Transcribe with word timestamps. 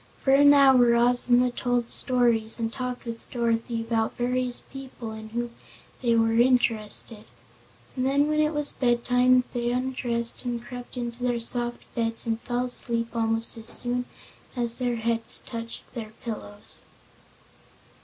For 0.23 0.33
an 0.33 0.51
hour 0.51 0.95
Ozma 0.95 1.51
told 1.51 1.91
stories, 1.91 2.57
and 2.57 2.73
talked 2.73 3.05
with 3.05 3.29
Dorothy 3.29 3.81
about 3.81 4.17
various 4.17 4.61
people 4.73 5.11
in 5.11 5.29
whom 5.29 5.51
they 6.01 6.15
were 6.15 6.39
interested. 6.41 7.23
And 7.95 8.07
then 8.07 8.31
it 8.33 8.51
was 8.51 8.71
bedtime, 8.71 9.33
and 9.35 9.43
they 9.53 9.69
undressed 9.71 10.43
and 10.43 10.59
crept 10.59 10.97
into 10.97 11.21
their 11.21 11.39
soft 11.39 11.85
beds 11.93 12.25
and 12.25 12.41
fell 12.41 12.65
asleep 12.65 13.09
almost 13.15 13.57
as 13.57 13.69
soon 13.69 14.05
as 14.55 14.79
their 14.79 14.95
heads 14.95 15.43
touched 15.45 15.83
their 15.93 16.13
pillows. 16.23 16.81